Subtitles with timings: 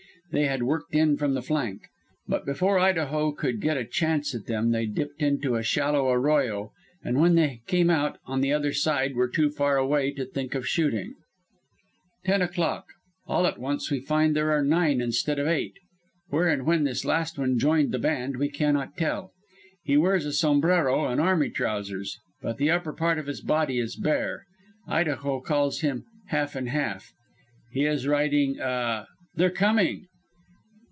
[0.33, 1.81] They had worked in from the flank.
[2.25, 6.71] But before Idaho could get a chance at them they dipped into a shallow arroyo,
[7.03, 10.55] and when they came out on the other side were too far away to think
[10.55, 11.15] of shooting.
[12.23, 12.85] "Ten o'clock.
[13.27, 15.73] All at once we find there are nine instead of eight;
[16.29, 19.33] where and when this last one joined the band we cannot tell.
[19.83, 23.97] He wears a sombrero and army trousers, but the upper part of his body is
[23.97, 24.45] bare.
[24.87, 27.11] Idaho calls him 'Half and half.'
[27.73, 30.05] He is riding a They're coming.